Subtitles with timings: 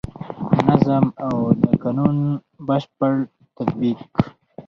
[0.67, 2.17] نظم او د قانون
[2.67, 3.13] بشپړ
[3.57, 3.99] تطبیق.